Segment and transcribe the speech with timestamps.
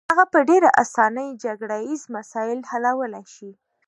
[0.09, 3.51] هغه په ډېره اسانۍ جګړه ییز مسایل حلولای شي.